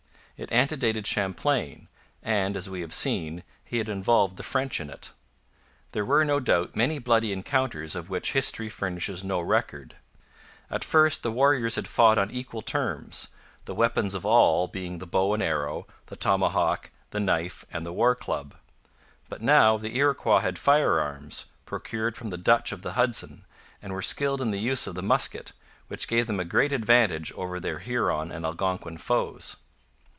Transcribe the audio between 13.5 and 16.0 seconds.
the weapons of all being the bow and arrow,